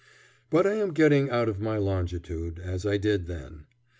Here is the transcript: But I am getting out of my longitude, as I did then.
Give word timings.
But 0.49 0.65
I 0.65 0.73
am 0.73 0.93
getting 0.95 1.29
out 1.29 1.47
of 1.47 1.59
my 1.61 1.77
longitude, 1.77 2.57
as 2.57 2.87
I 2.87 2.97
did 2.97 3.27
then. 3.27 3.67